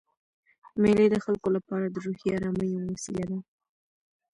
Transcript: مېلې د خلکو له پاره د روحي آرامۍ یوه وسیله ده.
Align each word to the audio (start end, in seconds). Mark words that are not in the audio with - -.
مېلې 0.81 1.05
د 1.11 1.15
خلکو 1.25 1.47
له 1.55 1.59
پاره 1.67 1.87
د 1.91 1.95
روحي 2.05 2.29
آرامۍ 2.37 2.67
یوه 2.71 2.89
وسیله 2.95 3.23
ده. 3.29 3.37